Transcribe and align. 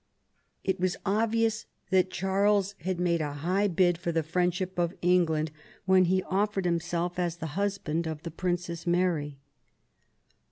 It 0.63 0.79
was 0.79 0.97
obvious 1.05 1.67
that 1.91 2.09
Charles 2.09 2.73
had 2.79 2.99
made 2.99 3.21
a 3.21 3.33
high 3.33 3.67
bid 3.67 3.99
for 3.99 4.11
the 4.11 4.23
friendship 4.23 4.79
of 4.79 4.95
England 5.03 5.51
when 5.85 6.05
he 6.05 6.23
offered 6.23 6.65
himself 6.65 7.19
as 7.19 7.35
the 7.37 7.45
husband 7.53 8.07
of 8.07 8.23
the 8.23 8.31
Princess 8.31 8.87
Mary. 8.87 9.37